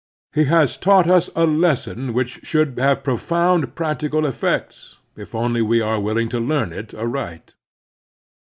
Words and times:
He 0.33 0.45
has 0.45 0.71
also 0.71 0.79
taught 0.79 1.07
us 1.07 1.29
a 1.35 1.45
lesson 1.45 2.15
which 2.15 2.39
should 2.43 2.79
have 2.79 3.03
profound 3.03 3.75
practical 3.75 4.25
effects, 4.25 4.97
if 5.15 5.35
only 5.35 5.61
we 5.61 5.79
are 5.79 5.99
willing 5.99 6.27
to 6.29 6.39
leam 6.39 6.73
it 6.73 6.91
aright. 6.95 7.53